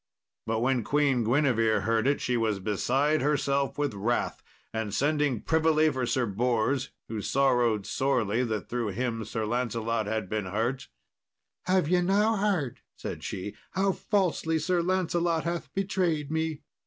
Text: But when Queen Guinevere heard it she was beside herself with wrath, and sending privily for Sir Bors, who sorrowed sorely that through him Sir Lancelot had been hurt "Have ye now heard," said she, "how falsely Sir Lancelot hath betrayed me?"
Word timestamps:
But 0.47 0.61
when 0.61 0.83
Queen 0.83 1.23
Guinevere 1.23 1.81
heard 1.81 2.07
it 2.07 2.19
she 2.21 2.35
was 2.35 2.59
beside 2.59 3.21
herself 3.21 3.77
with 3.77 3.93
wrath, 3.93 4.41
and 4.73 4.91
sending 4.95 5.41
privily 5.41 5.91
for 5.91 6.07
Sir 6.07 6.25
Bors, 6.25 6.89
who 7.07 7.21
sorrowed 7.21 7.85
sorely 7.85 8.43
that 8.45 8.67
through 8.67 8.87
him 8.93 9.23
Sir 9.23 9.45
Lancelot 9.45 10.07
had 10.07 10.27
been 10.27 10.45
hurt 10.47 10.87
"Have 11.65 11.87
ye 11.87 12.01
now 12.01 12.35
heard," 12.37 12.79
said 12.95 13.23
she, 13.23 13.55
"how 13.73 13.91
falsely 13.91 14.57
Sir 14.57 14.81
Lancelot 14.81 15.43
hath 15.43 15.71
betrayed 15.75 16.31
me?" 16.31 16.63